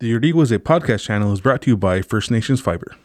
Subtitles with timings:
[0.00, 2.96] The Yardiguaze podcast channel is brought to you by First Nations Fiber.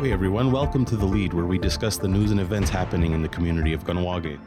[0.00, 3.22] Hey everyone, welcome to The Lead, where we discuss the news and events happening in
[3.22, 4.40] the community of Kahnawake.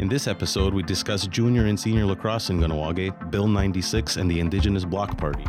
[0.00, 4.40] In this episode, we discuss junior and senior lacrosse in Kahnawake, Bill 96, and the
[4.40, 5.44] Indigenous Block Party.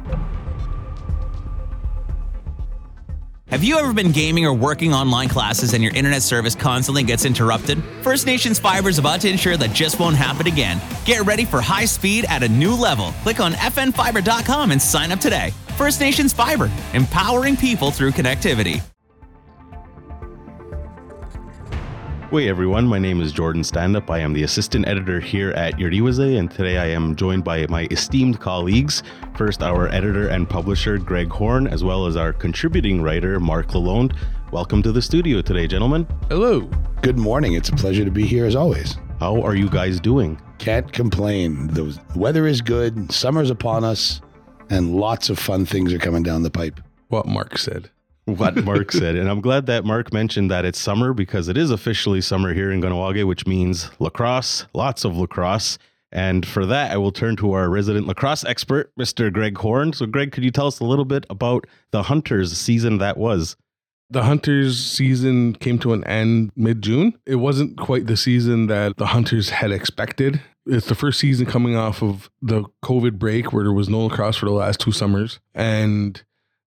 [3.52, 7.25] Have you ever been gaming or working online classes and your internet service constantly gets
[7.25, 7.83] interrupted?
[8.01, 10.79] First Nations Fiber is about to ensure that just won't happen again.
[11.04, 13.11] Get ready for high speed at a new level.
[13.23, 15.51] Click on fnfiber.com and sign up today.
[15.75, 18.82] First Nations Fiber, empowering people through connectivity.
[22.32, 24.10] Hey everyone, my name is Jordan Standup.
[24.10, 27.90] I am the assistant editor here at Yardiguaze, and today I am joined by my
[27.92, 29.04] esteemed colleagues.
[29.36, 34.16] First, our editor and publisher, Greg Horn, as well as our contributing writer, Mark Lalonde.
[34.50, 36.08] Welcome to the studio today, gentlemen.
[36.30, 36.62] Hello.
[37.02, 37.56] Good morning.
[37.56, 38.95] It's a pleasure to be here as always.
[39.20, 40.42] How are you guys doing?
[40.58, 41.68] Can't complain.
[41.68, 44.22] The weather is good, summer's upon us,
[44.70, 46.80] and lots of fun things are coming down the pipe.
[47.10, 47.92] What Mark said.
[48.25, 49.16] What Mark said.
[49.16, 52.72] And I'm glad that Mark mentioned that it's summer because it is officially summer here
[52.72, 55.77] in Kahnawake, which means lacrosse, lots of lacrosse.
[56.11, 59.31] And for that, I will turn to our resident lacrosse expert, Mr.
[59.31, 59.94] Greg Horn.
[59.94, 63.55] So, Greg, could you tell us a little bit about the Hunters season that was?
[64.09, 67.17] The Hunters season came to an end mid June.
[67.25, 70.42] It wasn't quite the season that the Hunters had expected.
[70.66, 74.36] It's the first season coming off of the COVID break where there was no lacrosse
[74.36, 75.39] for the last two summers.
[75.55, 76.22] And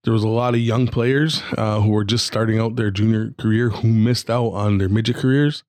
[0.05, 3.35] there was a lot of young players uh, who were just starting out their junior
[3.39, 5.65] career who missed out on their midget careers.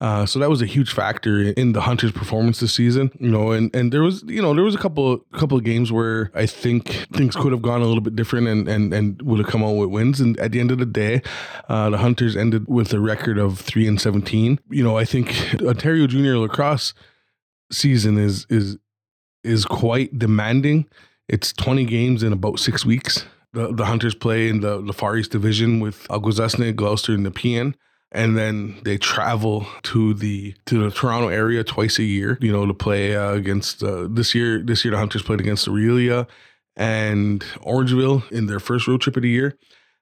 [0.00, 3.50] Uh, so that was a huge factor in the Hunters' performance this season, you know,
[3.50, 6.46] and, and there was, you know, there was a couple couple of games where I
[6.46, 9.64] think things could have gone a little bit different and and and would have come
[9.64, 10.20] out with wins.
[10.20, 11.20] And at the end of the day,
[11.68, 14.60] uh, the Hunters ended with a record of three and seventeen.
[14.70, 16.94] You know, I think Ontario Junior Lacrosse
[17.72, 18.78] season is is
[19.42, 20.86] is quite demanding.
[21.28, 23.24] It's twenty games in about six weeks
[23.66, 27.74] the, Hunters play in the, the Far East Division with Akwesasne, Gloucester, and Nepean.
[28.10, 32.64] And then they travel to the to the Toronto area twice a year, you know,
[32.64, 34.62] to play uh, against uh, this year.
[34.62, 36.26] This year, the Hunters played against Orillia
[36.74, 39.58] and Orangeville in their first road trip of the year.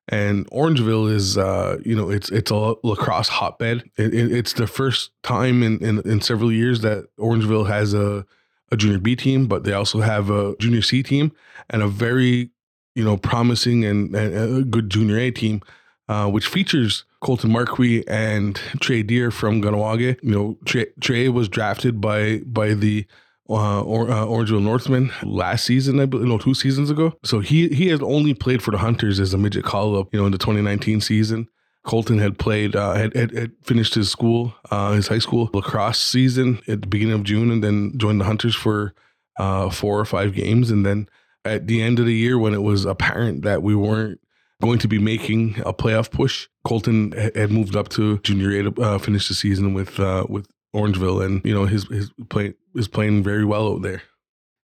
[0.09, 3.91] And Orangeville is, uh, you know, it's it's a lacrosse hotbed.
[3.97, 8.25] It, it, it's the first time in, in in several years that Orangeville has a
[8.71, 11.33] a junior B team, but they also have a junior C team
[11.71, 12.50] and a very
[12.97, 15.61] you know, promising and, and a good junior A team,
[16.09, 20.19] uh, which features Colton Marquis and Trey Deer from Kahnawake.
[20.23, 23.07] You know, Trey, Trey was drafted by by the
[23.49, 27.12] uh, or, uh, Orangeville Northmen last season, I believe, no, two seasons ago.
[27.23, 30.19] So he he has only played for the Hunters as a midget call up, you
[30.19, 31.49] know, in the 2019 season.
[31.84, 36.03] Colton had played, uh, had, had, had, finished his school, uh, his high school lacrosse
[36.03, 38.93] season at the beginning of June, and then joined the Hunters for
[39.39, 41.09] uh, four or five games, and then
[41.47, 44.21] at the end of the year when it was apparent that we weren't
[44.61, 46.49] going to be making a playoff push.
[46.65, 50.49] Colton had moved up to junior A to uh, finish the season with uh, with
[50.75, 54.03] Orangeville, and you know his his play is playing very well out there.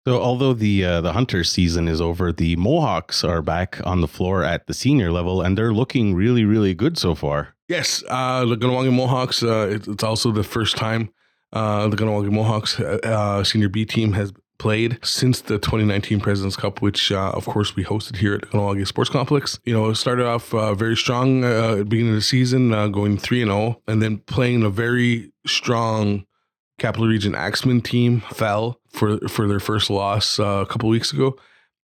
[0.07, 4.07] So, although the uh, the hunter season is over, the Mohawks are back on the
[4.07, 7.55] floor at the senior level, and they're looking really, really good so far.
[7.67, 9.43] Yes, uh, the Kahnawake Mohawks.
[9.43, 11.11] Uh, it, it's also the first time
[11.53, 16.55] uh, the Kahnawake Mohawks uh, uh, senior B team has played since the 2019 President's
[16.55, 19.59] Cup, which uh, of course we hosted here at the Sports Complex.
[19.65, 22.73] You know, it started off uh, very strong uh, at the beginning of the season,
[22.73, 26.25] uh, going 3 and 0, and then playing a very strong
[26.77, 31.35] Capital Region Axemen team fell for for their first loss uh, a couple weeks ago.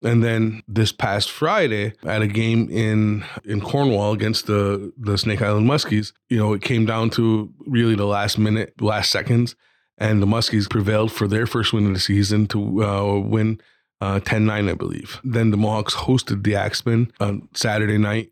[0.03, 5.41] And then this past Friday, at a game in in Cornwall against the the Snake
[5.41, 9.55] Island Muskies, you know, it came down to really the last minute, last seconds
[9.97, 13.59] and the Muskies prevailed for their first win of the season to uh, win
[14.01, 15.21] uh, 10-9, I believe.
[15.23, 18.31] Then the Mohawks hosted the Axemen on Saturday night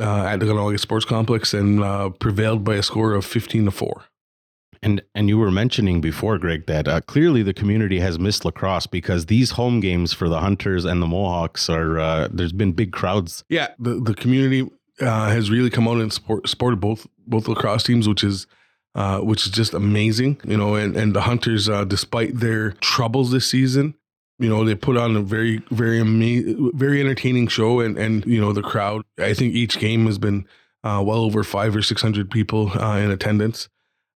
[0.00, 3.70] uh, at the Kahnawake Sports Complex and uh, prevailed by a score of 15 to
[3.70, 4.04] 4.
[4.82, 8.86] And and you were mentioning before, Greg, that uh, clearly the community has missed lacrosse
[8.86, 12.90] because these home games for the Hunters and the Mohawks are uh, there's been big
[12.90, 13.44] crowds.
[13.50, 14.66] Yeah, the the community
[14.98, 18.46] uh, has really come out and support, supported both both lacrosse teams, which is
[18.94, 20.40] uh, which is just amazing.
[20.44, 23.94] You know, and, and the Hunters, uh, despite their troubles this season,
[24.38, 26.00] you know, they put on a very, very
[26.72, 27.80] very entertaining show.
[27.80, 30.46] And, and, you know, the crowd, I think each game has been
[30.82, 33.68] uh, well over five or 600 people uh, in attendance.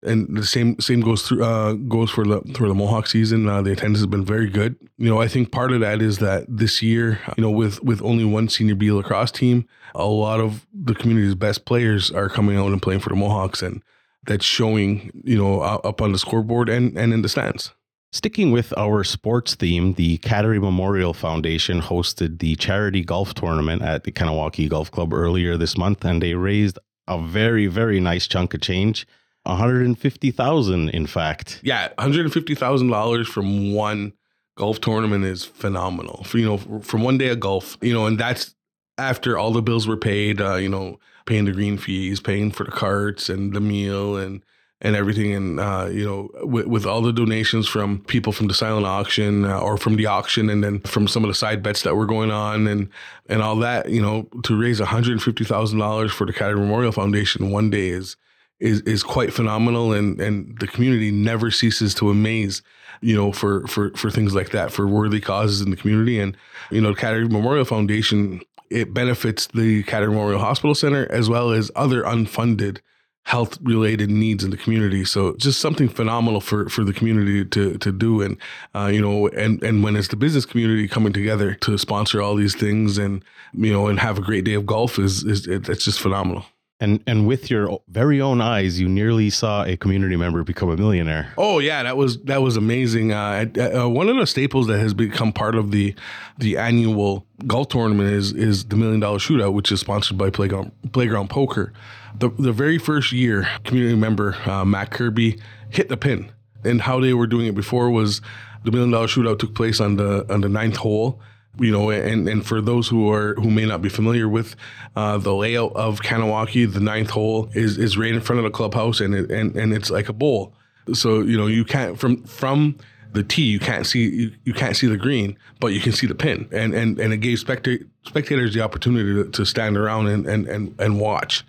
[0.03, 3.47] And the same same goes through uh, goes for the for the Mohawk season.
[3.47, 4.75] Uh, the attendance has been very good.
[4.97, 8.01] You know, I think part of that is that this year, you know, with with
[8.01, 12.57] only one senior B lacrosse team, a lot of the community's best players are coming
[12.57, 13.83] out and playing for the Mohawks, and
[14.25, 17.71] that's showing, you know, up on the scoreboard and and in the stands.
[18.13, 24.03] Sticking with our sports theme, the Kateri Memorial Foundation hosted the charity golf tournament at
[24.03, 26.77] the Kahnawake Golf Club earlier this month, and they raised
[27.07, 29.07] a very, very nice chunk of change.
[29.43, 31.61] 150,000 in fact.
[31.63, 34.13] Yeah, $150,000 from one
[34.57, 36.23] golf tournament is phenomenal.
[36.25, 38.55] For, you know, from one day of golf, you know, and that's
[38.97, 42.63] after all the bills were paid, uh, you know, paying the green fees, paying for
[42.63, 44.41] the carts and the meal and
[44.81, 45.33] and everything.
[45.33, 49.45] And, uh, you know, with, with, all the donations from people from the silent auction
[49.45, 52.07] uh, or from the auction and then from some of the side bets that were
[52.07, 52.89] going on and,
[53.29, 57.89] and all that, you know, to raise $150,000 for the Kateri Memorial Foundation one day
[57.89, 58.17] is,
[58.59, 59.93] is, is quite phenomenal.
[59.93, 62.63] And, and the community never ceases to amaze,
[63.01, 66.19] you know, for, for, for things like that, for worthy causes in the community.
[66.19, 66.35] And,
[66.71, 68.41] you know, the Kateri Memorial Foundation,
[68.71, 72.79] it benefits the Kateri Memorial Hospital Center as well as other unfunded
[73.23, 75.05] health related needs in the community.
[75.05, 78.21] So just something phenomenal for, for the community to, to do.
[78.21, 78.37] And,
[78.73, 82.35] uh, you know, and, and when it's the business community coming together to sponsor all
[82.35, 83.23] these things and,
[83.53, 86.45] you know, and have a great day of golf is, is it's just phenomenal.
[86.81, 90.75] And and with your very own eyes, you nearly saw a community member become a
[90.75, 91.31] millionaire.
[91.37, 93.13] Oh yeah, that was that was amazing.
[93.13, 95.93] Uh, uh, one of the staples that has become part of the
[96.39, 100.71] the annual golf tournament is is the million dollar shootout, which is sponsored by Playground
[100.91, 101.71] Playground Poker.
[102.17, 105.39] The the very first year, community member uh, Matt Kirby
[105.69, 106.31] hit the pin,
[106.63, 108.21] and how they were doing it before was
[108.63, 111.21] the million dollar shootout took place on the on the ninth hole
[111.59, 114.55] you know, and, and for those who are who may not be familiar with
[114.95, 118.51] uh, the layout of Kahnawake, the ninth hole is is right in front of the
[118.51, 120.53] clubhouse, and it, and and it's like a bowl.
[120.93, 122.77] So you know you can't from from
[123.13, 126.07] the tee you can't see you, you can't see the green, but you can see
[126.07, 130.07] the pin, and and and it gave specta- spectators the opportunity to, to stand around
[130.07, 131.43] and, and and and watch.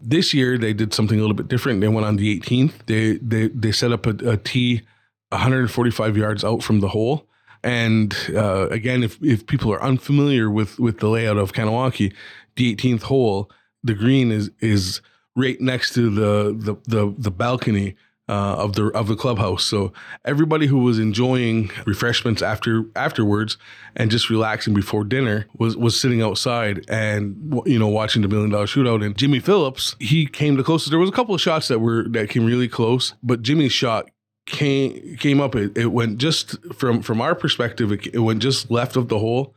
[0.00, 1.80] This year they did something a little bit different.
[1.80, 2.86] They went on the 18th.
[2.86, 4.80] They they they set up a, a tee
[5.28, 7.26] 145 yards out from the hole
[7.64, 12.12] and uh, again, if, if people are unfamiliar with, with the layout of Kahnawake,
[12.56, 13.50] the 18th hole,
[13.82, 15.00] the green is is
[15.34, 17.96] right next to the the the, the balcony
[18.28, 19.64] uh, of the of the clubhouse.
[19.64, 19.92] So
[20.24, 23.56] everybody who was enjoying refreshments after afterwards
[23.96, 28.50] and just relaxing before dinner was was sitting outside and you know watching the million
[28.50, 29.04] dollar shootout.
[29.04, 30.90] And Jimmy Phillips, he came the closest.
[30.90, 34.10] There was a couple of shots that were that came really close, but Jimmy's shot
[34.52, 38.70] came came up it, it went just from from our perspective it, it, went just
[38.70, 39.54] left of the hole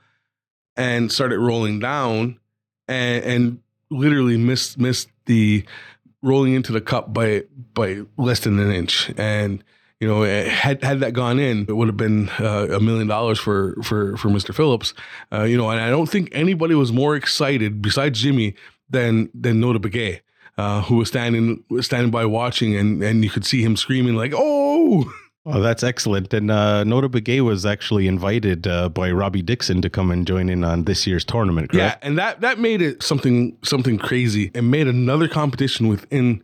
[0.77, 2.39] and started rolling down
[2.87, 3.59] and and
[3.91, 5.63] literally missed missed the
[6.23, 7.43] rolling into the cup by
[7.73, 9.63] by less than an inch and
[9.99, 13.37] you know had had that gone in it would have been uh, a million dollars
[13.37, 14.55] for for for Mr.
[14.55, 14.93] Phillips
[15.33, 18.55] uh, you know and I don't think anybody was more excited besides Jimmy
[18.89, 20.21] than than Notah Begay
[20.57, 24.33] uh, who was standing standing by watching, and and you could see him screaming like,
[24.35, 25.11] "Oh!"
[25.47, 26.33] Oh, that's excellent.
[26.33, 30.49] And uh, Notah Begay was actually invited uh, by Robbie Dixon to come and join
[30.49, 31.69] in on this year's tournament.
[31.69, 31.99] Correct?
[32.01, 36.43] Yeah, and that that made it something something crazy, and made another competition within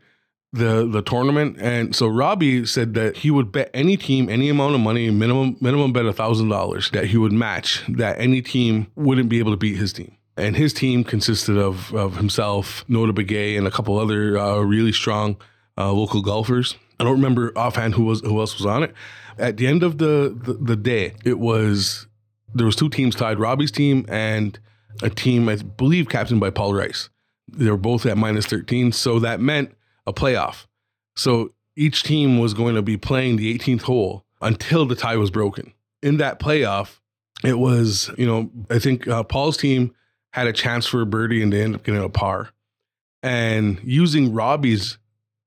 [0.53, 1.57] the the tournament.
[1.59, 5.57] And so Robbie said that he would bet any team any amount of money, minimum
[5.59, 9.51] minimum bet a thousand dollars, that he would match that any team wouldn't be able
[9.51, 13.71] to beat his team and his team consisted of, of himself, Notah Begay, and a
[13.71, 15.37] couple other uh, really strong
[15.77, 16.75] uh, local golfers.
[16.99, 18.93] I don't remember offhand who was who else was on it.
[19.37, 22.07] At the end of the, the, the day, it was
[22.53, 24.59] there was two teams tied: Robbie's team and
[25.03, 27.09] a team I believe captained by Paul Rice.
[27.47, 29.75] They were both at minus thirteen, so that meant
[30.07, 30.65] a playoff.
[31.15, 35.31] So each team was going to be playing the 18th hole until the tie was
[35.31, 35.73] broken.
[36.01, 36.99] In that playoff,
[37.43, 39.93] it was you know I think uh, Paul's team
[40.31, 42.49] had a chance for a birdie and they ended up getting a par.
[43.23, 44.97] And using Robbie's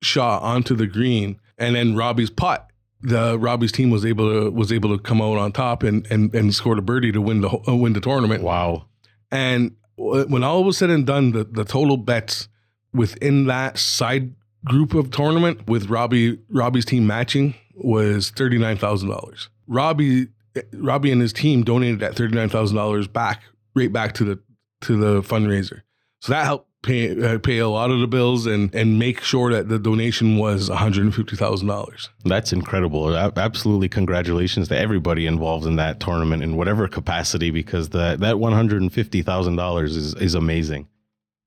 [0.02, 4.72] shot onto the green and then Robbie's putt, the Robbie's team was able to was
[4.72, 7.50] able to come out on top and and and score a birdie to win the
[7.68, 8.42] uh, win the tournament.
[8.42, 8.86] Wow!
[9.30, 12.48] And when all was said and done, the the total bets
[12.94, 19.10] within that side group of tournament with Robbie Robbie's team matching was thirty nine thousand
[19.10, 19.50] dollars.
[19.66, 20.28] Robbie
[20.72, 23.42] Robbie and his team donated that thirty nine thousand dollars back
[23.74, 24.38] right back to the
[24.84, 25.82] to the fundraiser.
[26.20, 29.52] So that helped pay uh, pay a lot of the bills and and make sure
[29.52, 32.10] that the donation was one hundred and fifty thousand dollars.
[32.24, 33.16] That's incredible.
[33.16, 38.52] Absolutely, congratulations to everybody involved in that tournament in whatever capacity, because that that one
[38.52, 40.88] hundred and fifty thousand dollars is is amazing.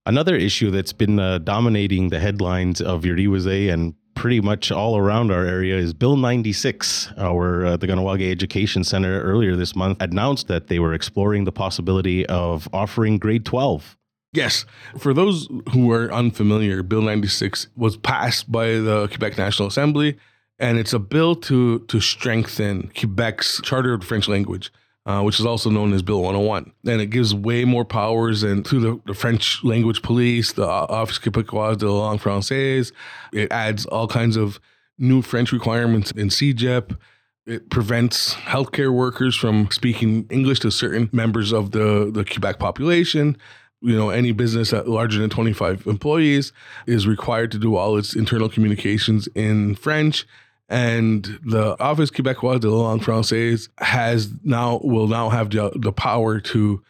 [0.05, 4.97] Another issue that's been uh, dominating the headlines of your Yuriwase and pretty much all
[4.97, 7.13] around our area is Bill 96.
[7.17, 11.51] Our uh, the Kahnawake Education Center earlier this month announced that they were exploring the
[11.51, 13.95] possibility of offering grade 12
[14.33, 14.65] Yes.
[14.97, 20.17] For those who are unfamiliar, Bill 96 was passed by the Quebec National Assembly,
[20.59, 24.71] and it's a bill to, to strengthen Quebec's Charter of French language.
[25.07, 26.69] Uh, which is also known as Bill 101.
[26.85, 31.17] And it gives way more powers and to the, the French language police, the Office
[31.17, 32.91] Québécois de la langue française.
[33.31, 34.59] It adds all kinds of
[34.97, 36.97] new French requirements in CEGEP.
[37.45, 43.37] It prevents healthcare workers from speaking English to certain members of the, the Quebec population
[43.81, 46.51] you know any business larger than 25 employees
[46.87, 50.25] is required to do all its internal communications in french
[50.69, 55.91] and the Office Québécois de la langue française has now will now have the, the
[55.91, 56.81] power to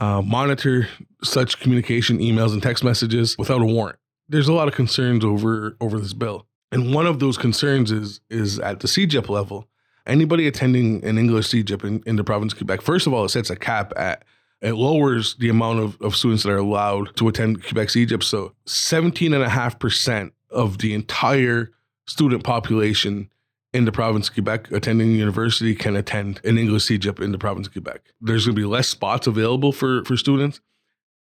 [0.00, 0.88] uh, monitor
[1.22, 3.98] such communication, emails, and text messages without a warrant.
[4.28, 8.20] There's a lot of concerns over over this bill, and one of those concerns is
[8.30, 9.68] is at the CEGEP level.
[10.06, 13.30] Anybody attending an English CEGEP in, in the province of Quebec, first of all, it
[13.30, 14.22] sets a cap at
[14.60, 18.22] it lowers the amount of, of students that are allowed to attend Quebec CEGEP.
[18.22, 21.70] So 17.5% of the entire
[22.06, 23.30] student population
[23.72, 27.66] in the province of Quebec attending university can attend an English CEGEP in the province
[27.66, 28.02] of Quebec.
[28.20, 30.60] There's going to be less spots available for, for students.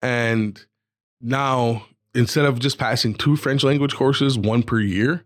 [0.01, 0.63] And
[1.19, 5.25] now, instead of just passing two French language courses, one per year,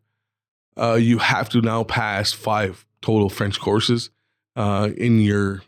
[0.78, 4.10] uh, you have to now pass five total French courses
[4.56, 5.64] uh, in your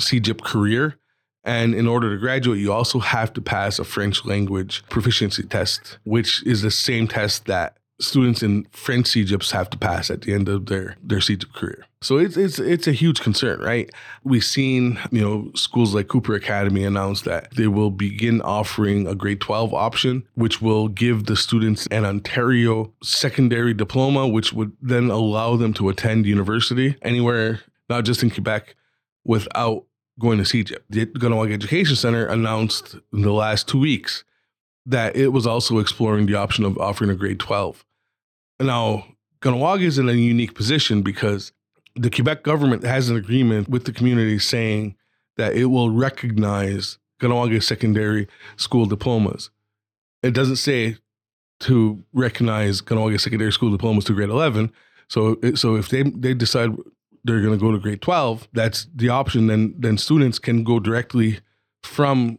[0.00, 0.98] CEGEP career.
[1.44, 5.98] And in order to graduate, you also have to pass a French language proficiency test,
[6.04, 10.32] which is the same test that students in French CEGEPs have to pass at the
[10.32, 11.84] end of their their CEGEP career.
[12.00, 13.90] So it's it's it's a huge concern, right?
[14.22, 19.14] We've seen you know schools like Kuper Academy announce that they will begin offering a
[19.14, 25.10] grade 12 option, which will give the students an Ontario secondary diploma, which would then
[25.10, 28.76] allow them to attend university anywhere, not just in Quebec,
[29.24, 29.84] without
[30.20, 30.78] going to CEGEP.
[30.88, 34.24] The Kahnawake Education Center announced in the last two weeks
[34.86, 37.84] that it was also exploring the option of offering a grade 12.
[38.60, 39.06] Now,
[39.40, 41.52] Kahnawake is in a unique position because
[41.94, 44.96] the Quebec government has an agreement with the community saying
[45.36, 49.50] that it will recognize Kahnawake secondary school diplomas.
[50.22, 50.96] It doesn't say
[51.60, 54.72] to recognize Kahnawake secondary school diplomas to grade 11.
[55.08, 56.70] So, so if they, they decide
[57.24, 59.46] they're going to go to grade 12, that's the option.
[59.46, 61.40] Then, then students can go directly
[61.82, 62.38] from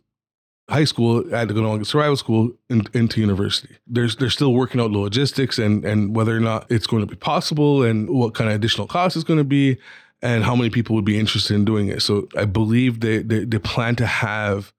[0.70, 3.76] high school I had to go to survival school in, into university.
[3.88, 7.08] There's they're still working out the logistics and and whether or not it's going to
[7.08, 9.78] be possible and what kind of additional cost is going to be
[10.22, 12.02] and how many people would be interested in doing it.
[12.02, 14.72] So I believe they they, they plan to have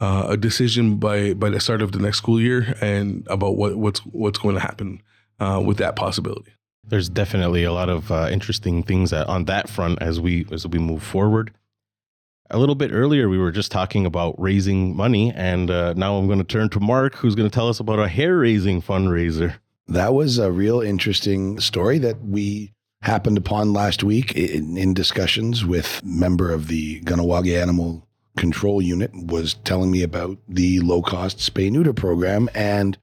[0.00, 3.76] uh, a decision by by the start of the next school year and about what
[3.76, 5.02] what's what's going to happen
[5.40, 6.52] uh, with that possibility.
[6.84, 10.78] There's definitely a lot of uh, interesting things on that front as we as we
[10.78, 11.52] move forward
[12.50, 16.26] a little bit earlier, we were just talking about raising money, and uh, now I'm
[16.26, 19.54] going to turn to Mark, who's going to tell us about a hair raising fundraiser.
[19.86, 25.64] That was a real interesting story that we happened upon last week in, in discussions
[25.64, 31.38] with member of the Kahnawake Animal Control Unit was telling me about the low cost
[31.38, 32.96] spay neuter program, and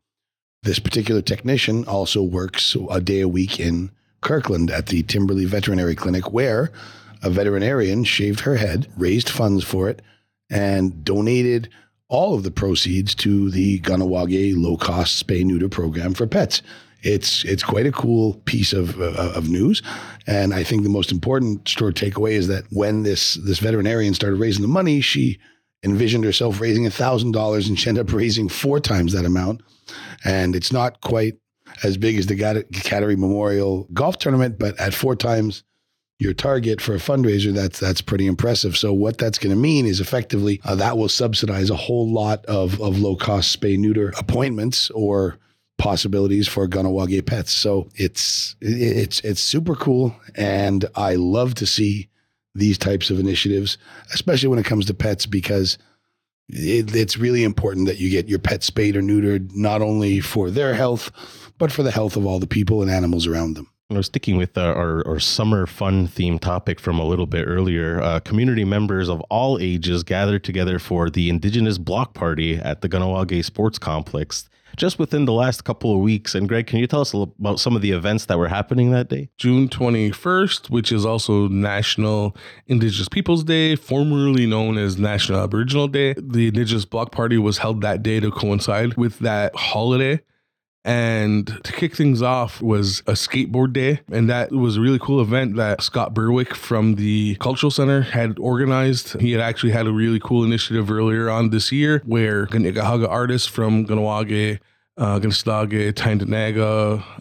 [0.64, 5.96] this particular technician also works a day a week in Kirkland at the Timberley Veterinary
[5.96, 6.72] Clinic, where
[7.24, 10.02] a veterinarian shaved her head, raised funds for it,
[10.50, 11.70] and donated
[12.08, 16.62] all of the proceeds to the Kahnawake low cost spay neuter program for pets.
[17.02, 19.84] It's it's quite a cool piece of uh, of news,
[20.26, 24.38] and I think the most important store takeaway is that when this this veterinarian started
[24.38, 25.40] raising the money, she
[25.84, 29.62] envisioned herself raising thousand dollars, and she ended up raising four times that amount.
[30.24, 31.36] And it's not quite
[31.84, 35.64] as big as the Kateri Memorial Golf Tournament, but at four times
[36.20, 38.78] your target for a fundraiser, that's that's pretty impressive.
[38.78, 42.46] So what that's going to mean is effectively uh, that will subsidize a whole lot
[42.46, 45.38] of of low cost spay neuter appointments or
[45.78, 47.52] possibilities for Kahnawake pets.
[47.52, 52.10] So it's it's it's super cool, and I love to see
[52.54, 53.78] these types of initiatives,
[54.14, 55.78] especially when it comes to pets, because
[56.48, 60.50] it, it's really important that you get your pet spayed or neutered, not only for
[60.50, 61.12] their health,
[61.58, 63.70] but for the health of all the people and animals around them.
[63.92, 67.44] I was sticking with uh, our, our summer fun theme topic from a little bit
[67.44, 68.02] earlier.
[68.02, 72.90] Uh, community members of all ages gathered together for the Indigenous Block Party at the
[72.90, 76.34] Kahnawake Sports Complex just within the last couple of weeks.
[76.34, 79.08] And Greg, can you tell us about some of the events that were happening that
[79.08, 79.30] day?
[79.38, 86.16] June 21st, which is also National Indigenous Peoples Day, formerly known as National Aboriginal Day.
[86.18, 90.22] The Indigenous Block Party was held that day to coincide with that holiday
[90.86, 94.02] And to kick things off was a skateboard day.
[94.12, 98.38] And that was a really cool event that Scott Berwick from the Cultural Center had
[98.38, 99.20] organized.
[99.20, 103.48] He had actually had a really cool initiative earlier on this year where Ganikahaga artists
[103.48, 104.60] from Ganawage,
[104.98, 105.96] uh, Ganastage,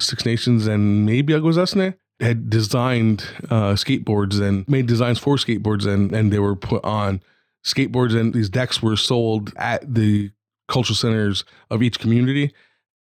[0.03, 6.13] Six Nations, and maybe Akwesasne had designed uh, skateboards and made designs for skateboards and,
[6.13, 7.23] and they were put on
[7.65, 10.31] skateboards and these decks were sold at the
[10.69, 12.53] cultural centers of each community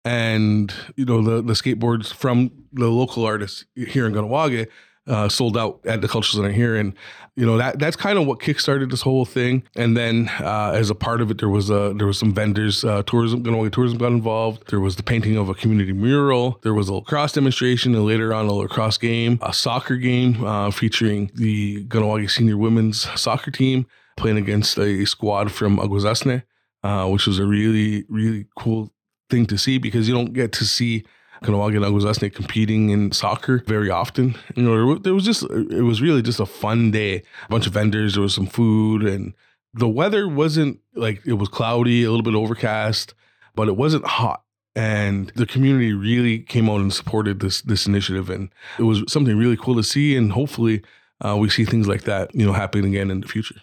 [0.04, 4.68] and you know the the skateboards from the local artists here in Ganawage
[5.06, 6.94] uh, sold out at the cultural center here, and
[7.36, 9.62] you know that that's kind of what kickstarted this whole thing.
[9.76, 12.84] And then uh, as a part of it, there was a there was some vendors,
[12.84, 14.70] uh, tourism, Ganawage tourism got involved.
[14.70, 16.58] There was the painting of a community mural.
[16.62, 20.70] There was a lacrosse demonstration, and later on a lacrosse game, a soccer game uh,
[20.70, 26.44] featuring the Ganawage senior women's soccer team playing against a squad from Akwesasne.
[26.82, 28.92] Uh, which was a really, really cool
[29.30, 31.04] thing to see because you don't get to see
[31.42, 34.34] Kahnawake and Akwesasne competing in soccer very often.
[34.54, 37.16] You know, there was just, it was really just a fun day.
[37.16, 39.34] A bunch of vendors, there was some food, and
[39.74, 43.14] the weather wasn't like it was cloudy, a little bit overcast,
[43.54, 44.42] but it wasn't hot.
[44.76, 49.36] And the community really came out and supported this this initiative, and it was something
[49.36, 50.16] really cool to see.
[50.16, 50.82] And hopefully,
[51.20, 53.60] uh, we see things like that, you know, happening again in the future.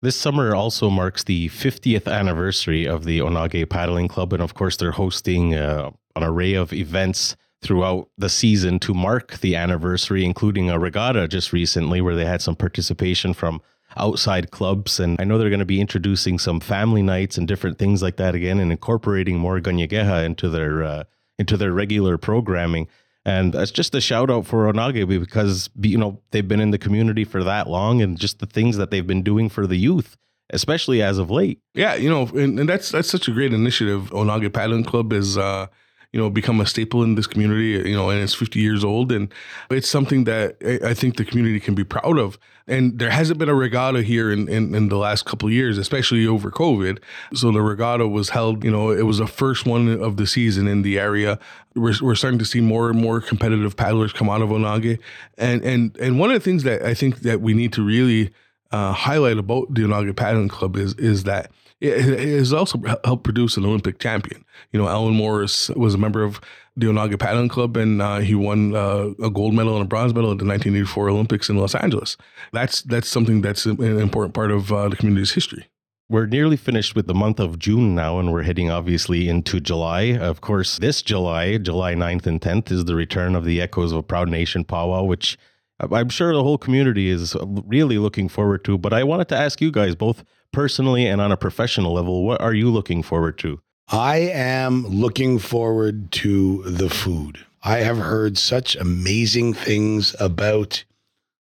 [0.00, 4.32] This summer also marks the 50th anniversary of the Onake Paddling Club.
[4.32, 9.38] And of course, they're hosting uh, an array of events throughout the season to mark
[9.38, 13.60] the anniversary, including a regatta just recently where they had some participation from
[13.96, 15.00] outside clubs.
[15.00, 18.18] And I know they're going to be introducing some family nights and different things like
[18.18, 21.04] that again and incorporating more Ganyageha into their, uh,
[21.40, 22.86] into their regular programming.
[23.28, 26.78] And that's just a shout out for Onake because you know they've been in the
[26.78, 30.16] community for that long, and just the things that they've been doing for the youth,
[30.48, 31.60] especially as of late.
[31.74, 34.08] Yeah, you know, and, and that's that's such a great initiative.
[34.12, 35.66] Onake Paddling Club is uh,
[36.12, 39.12] you know, become a staple in this community, you know, and it's 50 years old.
[39.12, 39.32] And
[39.70, 42.38] it's something that I think the community can be proud of.
[42.66, 46.26] And there hasn't been a regatta here in, in, in the last couple years, especially
[46.26, 46.98] over COVID.
[47.34, 50.66] So the regatta was held, you know, it was the first one of the season
[50.66, 51.38] in the area.
[51.74, 54.98] We're, we're starting to see more and more competitive paddlers come out of Onake.
[55.36, 58.32] And, and, and one of the things that I think that we need to really
[58.70, 63.56] uh, highlight about the Onake Paddling Club is, is that it has also helped produce
[63.56, 64.44] an Olympic champion.
[64.72, 66.40] You know, Alwyn Morris was a member of
[66.76, 70.14] the Onake Paddling Club, and uh, he won uh, a gold medal and a bronze
[70.14, 72.16] medal at the 1984 Olympics in Los Angeles.
[72.52, 75.66] That's that's something that's an important part of uh, the community's history.
[76.10, 80.16] We're nearly finished with the month of June now, and we're heading obviously into July.
[80.16, 83.98] Of course, this July, July 9th and 10th, is the return of the Echoes of
[83.98, 85.36] a Proud Nation powwow, which
[85.78, 87.36] I'm sure the whole community is
[87.66, 88.78] really looking forward to.
[88.78, 92.40] But I wanted to ask you guys both personally and on a professional level, what
[92.40, 93.60] are you looking forward to?
[93.88, 97.38] I am looking forward to the food.
[97.62, 100.84] I have heard such amazing things about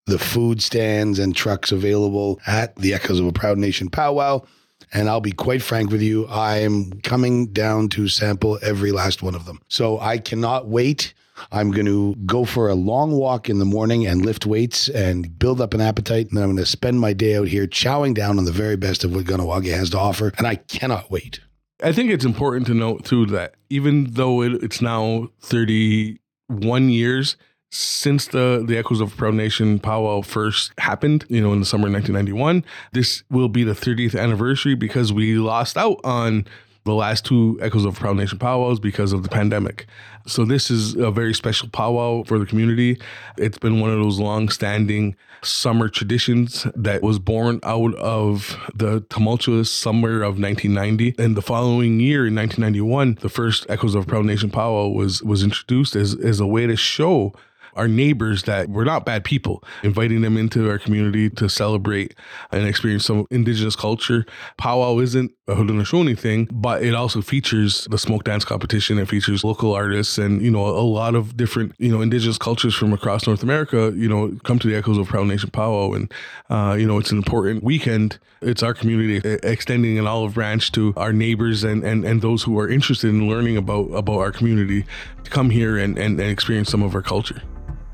[0.06, 4.46] the food stands and trucks available at the Echoes of a Proud Nation powwow.
[4.94, 9.24] And I'll be quite frank with you, I am coming down to sample every last
[9.24, 9.60] one of them.
[9.68, 11.14] So I cannot wait
[11.52, 15.38] I'm going to go for a long walk in the morning and lift weights and
[15.38, 16.28] build up an appetite.
[16.28, 18.76] And then I'm going to spend my day out here chowing down on the very
[18.76, 20.32] best of what Ganawage has to offer.
[20.38, 21.42] And I cannot wait.
[21.84, 27.36] I think it's important to note, too, that even though it, it's now 31 years
[27.72, 31.88] since the, the Echoes of Proud Nation powwow first happened, you know, in the summer
[31.88, 36.48] of 1991, this will be the 30th anniversary because we lost out on
[36.86, 39.88] the last two Echoes of Proud Nation powwows because of the pandemic.
[40.28, 43.00] So this is a very special powwow for the community.
[43.38, 49.72] It's been one of those long-standing summer traditions that was born out of the tumultuous
[49.72, 51.16] summer of 1990.
[51.18, 55.44] And the following year, in 1991, the first Echoes of Proud Nation powwow was was
[55.44, 57.34] introduced as as a way to show
[57.76, 62.16] our neighbors that we're not bad people, inviting them into our community to celebrate
[62.52, 64.26] and experience some indigenous culture.
[64.58, 68.98] Powwow isn't a Haudenosaunee thing, but it also features the smoke dance competition.
[68.98, 72.74] It features local artists and, you know, a lot of different, you know, indigenous cultures
[72.74, 75.94] from across North America, you know, come to the Echoes of Proud Nation Powwow.
[75.94, 76.12] And,
[76.50, 78.18] uh, you know, it's an important weekend.
[78.42, 82.58] It's our community extending an olive branch to our neighbors and, and, and those who
[82.60, 84.86] are interested in learning about, about our community
[85.24, 87.42] to come here and, and, and experience some of our culture.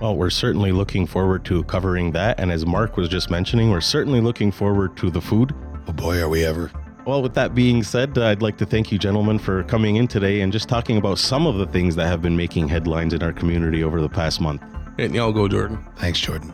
[0.01, 2.39] Well, we're certainly looking forward to covering that.
[2.39, 5.53] And as Mark was just mentioning, we're certainly looking forward to the food.
[5.87, 6.71] Oh boy, are we ever.
[7.05, 10.07] Well, with that being said, uh, I'd like to thank you, gentlemen, for coming in
[10.07, 13.21] today and just talking about some of the things that have been making headlines in
[13.21, 14.63] our community over the past month.
[14.97, 15.85] And y'all go, Jordan.
[15.97, 16.51] Thanks, Jordan.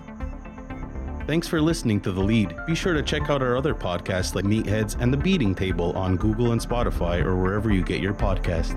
[1.25, 2.53] Thanks for listening to The Lead.
[2.65, 6.17] Be sure to check out our other podcasts like Meatheads and The Beating Table on
[6.17, 8.75] Google and Spotify or wherever you get your podcast.